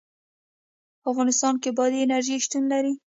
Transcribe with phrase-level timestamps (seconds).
[1.01, 2.93] په افغانستان کې بادي انرژي شتون لري.